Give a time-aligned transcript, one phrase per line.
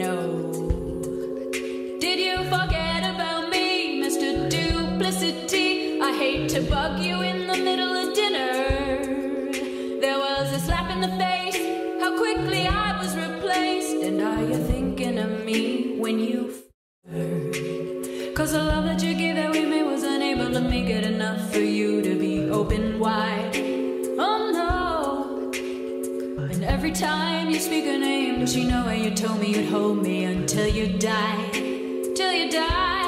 [0.00, 0.52] know.
[2.04, 4.28] Did you forget about me, Mr.
[4.48, 6.00] Duplicity?
[6.00, 8.52] I hate to bug you in the middle of dinner.
[10.04, 11.60] There was a slap in the face,
[12.00, 13.96] how quickly I was replaced.
[14.06, 16.58] And are you thinking of me when you f
[18.36, 21.40] Cause the love that you gave that we made was unable to make it enough
[21.52, 23.54] for you to be open wide.
[24.26, 24.72] Oh no,
[26.52, 29.70] and every time you speak her name, but you know when you told me you'd
[29.70, 31.50] hold me until you die,
[32.14, 32.99] till you die.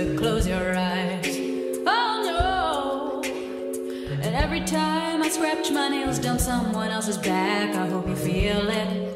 [0.00, 1.36] you close your eyes.
[1.86, 3.22] Oh no!
[4.22, 8.68] And every time I scratch my nails down someone else's back, I hope you feel
[8.68, 9.09] it.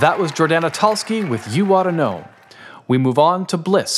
[0.00, 2.28] That was Jordana Talsky with You Oughta Know.
[2.86, 3.97] We move on to Blisk,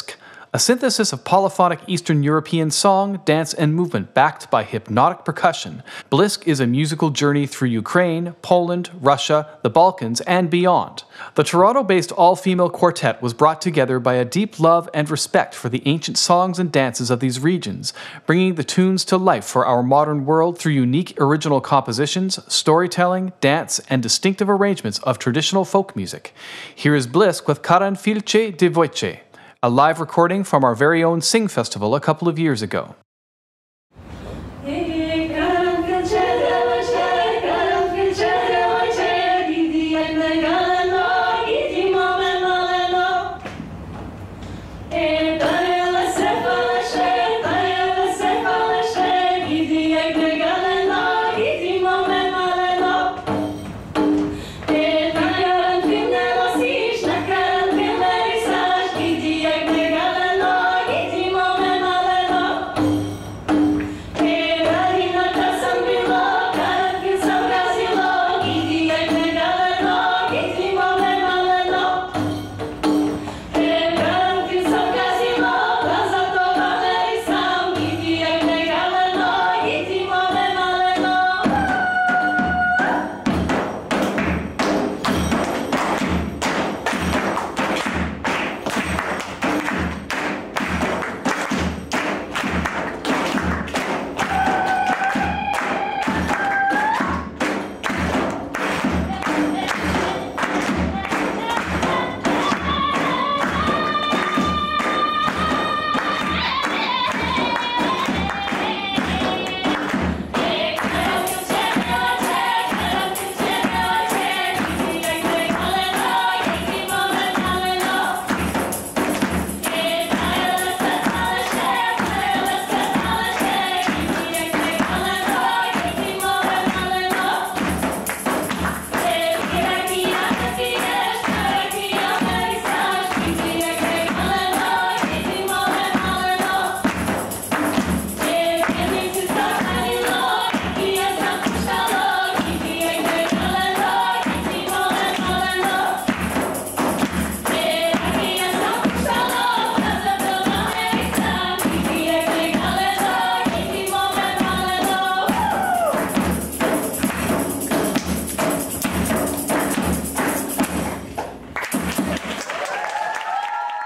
[0.53, 5.81] a synthesis of polyphonic Eastern European song, dance, and movement backed by hypnotic percussion.
[6.11, 11.05] Blisk is a musical journey through Ukraine, Poland, Russia, the Balkans, and beyond.
[11.37, 15.55] The Toronto based all female quartet was brought together by a deep love and respect
[15.55, 17.93] for the ancient songs and dances of these regions,
[18.27, 23.79] bringing the tunes to life for our modern world through unique original compositions, storytelling, dance,
[23.89, 26.35] and distinctive arrangements of traditional folk music.
[26.75, 29.21] Here is Blisk with Karan Filce de Voice
[29.63, 32.95] a live recording from our very own Sing Festival a couple of years ago.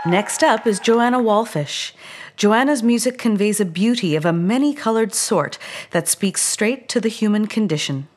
[0.07, 1.93] Next up is Joanna Wallfisch.
[2.37, 5.57] Joanna's music conveys a beauty of a many colored sort
[5.93, 8.09] that speaks straight to the human condition.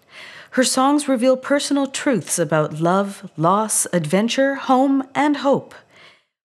[0.52, 5.74] Her songs reveal personal truths about love, loss, adventure, home, and hope.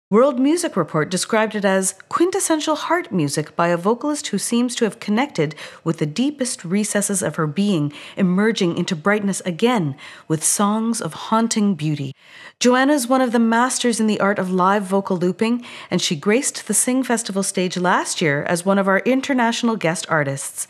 [0.09, 4.85] World Music Report described it as quintessential heart music by a vocalist who seems to
[4.85, 9.97] have connected with the deepest recesses of her being, emerging into brightness again
[10.29, 12.15] with songs of haunting beauty.
[12.57, 16.15] Joanna is one of the masters in the art of live vocal looping, and she
[16.15, 20.69] graced the Sing Festival stage last year as one of our international guest artists.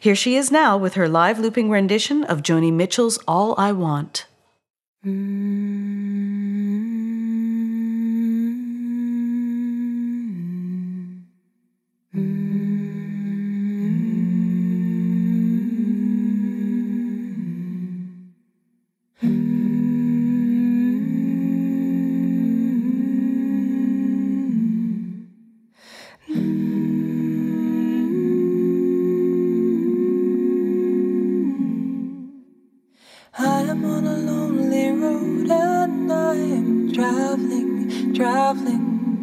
[0.00, 4.24] Here she is now with her live looping rendition of Joni Mitchell's All I Want.
[5.04, 6.07] Mm-hmm.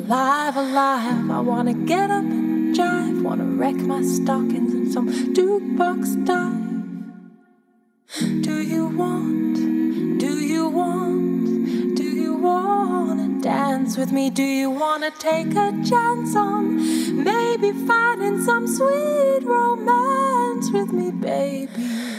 [0.00, 1.30] alive, alive.
[1.30, 6.68] I wanna get up and jive, wanna wreck my stockings in some jukebox dive.
[8.42, 9.56] Do you want,
[10.18, 14.30] do you want, do you wanna dance with me?
[14.30, 22.09] Do you wanna take a chance on maybe finding some sweet romance with me, baby?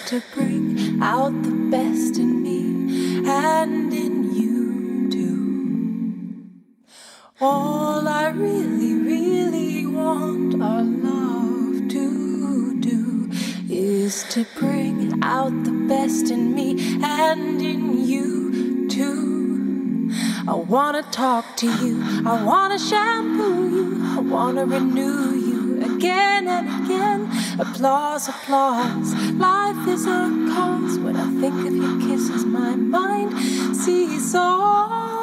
[0.00, 6.86] To bring out the best in me and in you too.
[7.40, 13.30] All I really, really want our love to do
[13.70, 20.10] is to bring out the best in me and in you too.
[20.46, 26.84] I wanna talk to you, I wanna shampoo you, I wanna renew you again and
[26.84, 27.25] again.
[27.58, 30.98] Applause, applause, life is a cause.
[30.98, 33.32] When I think of your kisses, my mind
[33.74, 35.15] sees all.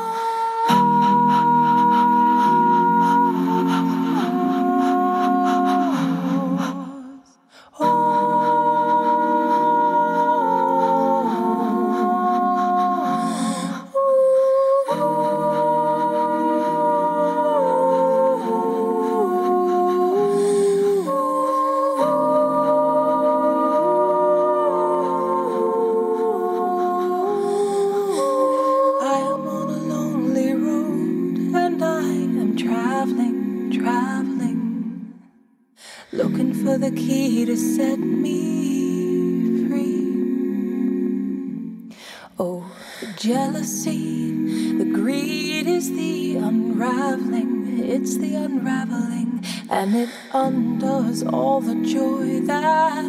[43.23, 52.41] Jealousy, the greed is the unraveling, it's the unraveling, and it undoes all the joy
[52.41, 53.05] that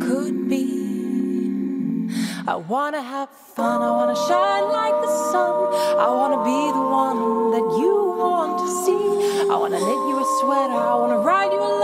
[0.00, 0.70] could be.
[2.46, 5.74] I wanna have fun, I wanna shine like the sun.
[5.98, 9.50] I wanna be the one that you want to see.
[9.50, 11.74] I wanna knit you a sweater, I wanna ride you a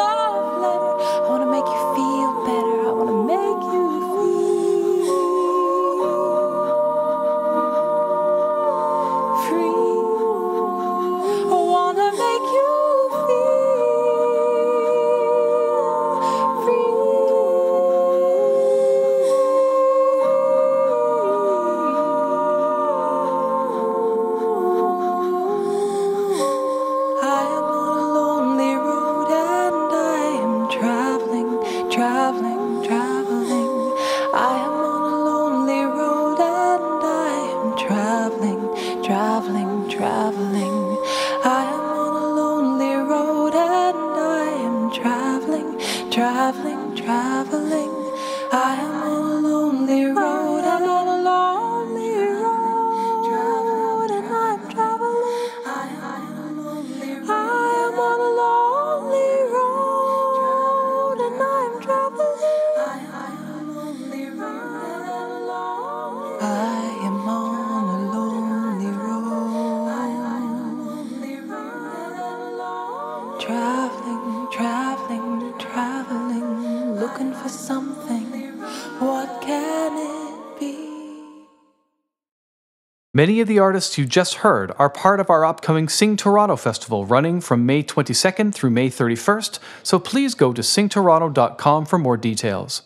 [83.21, 87.05] Many of the artists you just heard are part of our upcoming Sing Toronto Festival
[87.05, 92.81] running from May 22nd through May 31st, so please go to singtoronto.com for more details.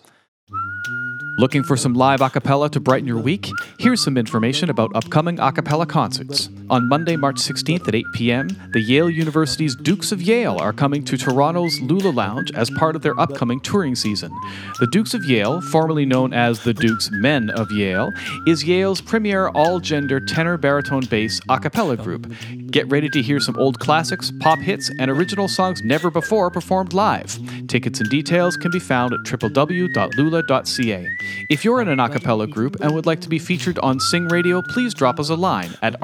[1.38, 3.48] Looking for some live a cappella to brighten your week?
[3.78, 6.48] Here's some information about upcoming a cappella concerts.
[6.71, 11.04] On Monday, March 16th at 8 p.m., the Yale University's Dukes of Yale are coming
[11.04, 14.33] to Toronto's Lula Lounge as part of their upcoming touring season.
[14.80, 18.12] The Dukes of Yale, formerly known as the Dukes Men of Yale,
[18.47, 22.33] is Yale's premier all gender tenor baritone bass a cappella group.
[22.71, 26.94] Get ready to hear some old classics, pop hits, and original songs never before performed
[26.94, 27.38] live.
[27.68, 31.09] Tickets and details can be found at www.lula.ca.
[31.50, 34.28] If you're in an a cappella group and would like to be featured on Sing
[34.28, 36.00] Radio, please drop us a line at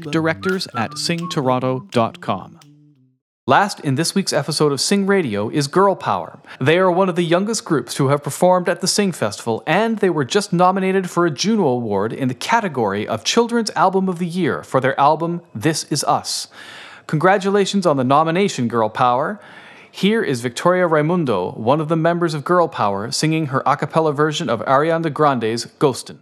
[0.00, 2.60] artisticdirectors at singtoronto.com.
[3.46, 6.40] Last in this week's episode of Sing Radio is Girl Power.
[6.60, 9.98] They are one of the youngest groups to have performed at the Sing Festival, and
[9.98, 14.18] they were just nominated for a Juno Award in the category of Children's Album of
[14.20, 16.48] the Year for their album This Is Us.
[17.08, 19.40] Congratulations on the nomination, Girl Power.
[19.90, 24.12] Here is Victoria Raimundo, one of the members of Girl Power, singing her a cappella
[24.12, 26.20] version of Ariana Grande's Ghostin'.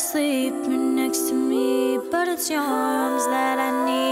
[0.00, 4.09] Sleeping next to me, but it's your arms that I need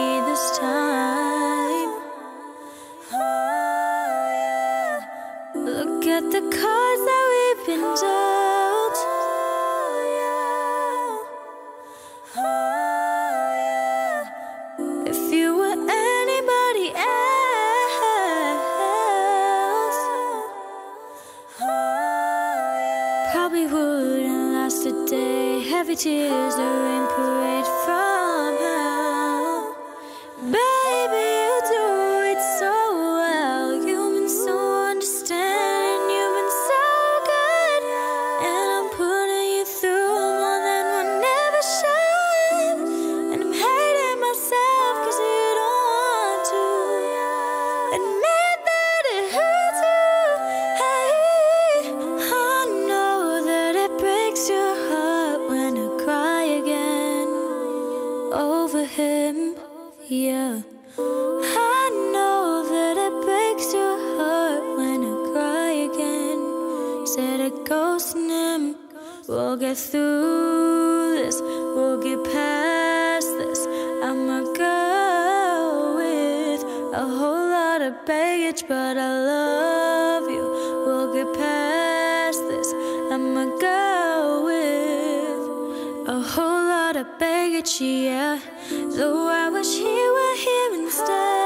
[69.29, 71.41] We'll get through this.
[71.41, 73.67] We'll get past this.
[74.03, 76.63] I'ma go with
[76.95, 80.43] a whole lot of baggage, but I love you.
[80.87, 82.73] We'll get past this.
[83.13, 88.41] I'ma go with a whole lot of baggage, yeah.
[88.71, 91.38] Though I wish you were here instead.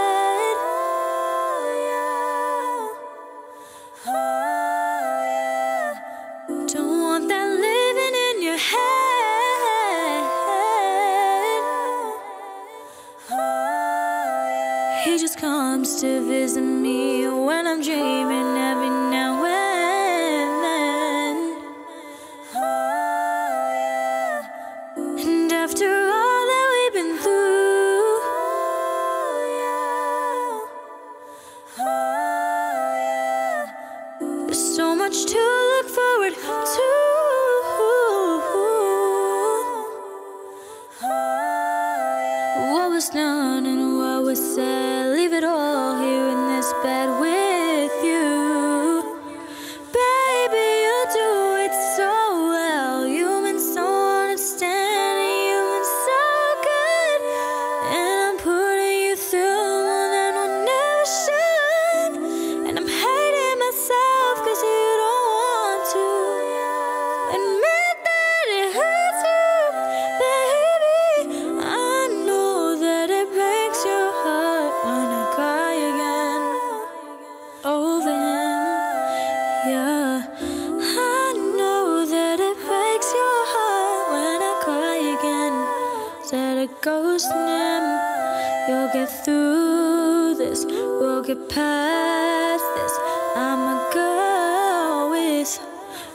[15.42, 19.11] Comes to visit me when I'm dreaming every now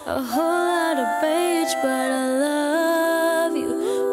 [0.08, 3.68] a whole lot of baggage, but I love you.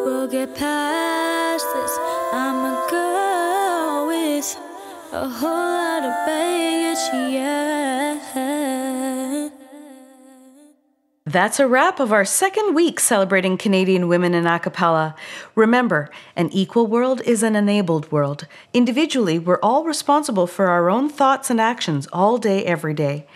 [0.05, 1.97] We'll get past this.
[2.33, 4.57] I'm a girl with
[5.13, 7.75] a whole lot of baggage, yeah.
[11.25, 15.15] That's a wrap of our second week celebrating Canadian women in a cappella.
[15.55, 18.47] Remember, an equal world is an enabled world.
[18.73, 23.27] Individually, we're all responsible for our own thoughts and actions all day, every day.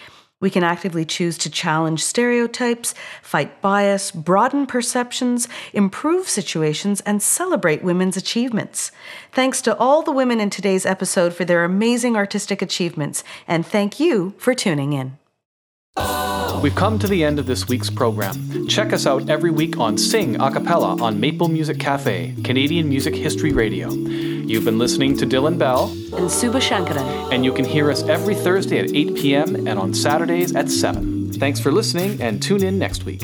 [0.42, 7.84] We can actively choose to challenge stereotypes, fight bias, broaden perceptions, improve situations, and celebrate
[7.84, 8.94] women's achievements.
[9.34, 14.00] Thanks to all the women in today's episode for their amazing artistic achievements, and thank
[14.00, 15.18] you for tuning in.
[16.62, 18.68] We've come to the end of this week's program.
[18.68, 23.16] Check us out every week on Sing a cappella on Maple Music Cafe, Canadian Music
[23.16, 23.90] History Radio.
[24.50, 27.32] You've been listening to Dylan Bell, And Suba Sankaran.
[27.32, 29.68] and you can hear us every Thursday at 8 p.m.
[29.68, 31.34] and on Saturdays at 7.
[31.34, 33.22] Thanks for listening and tune in next week.